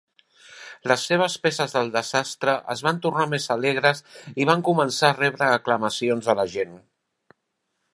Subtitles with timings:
[0.91, 4.03] Les seves "peces del desastre" es van tornar més alegres
[4.45, 6.79] i van començar a rebre aclamacions de la gent.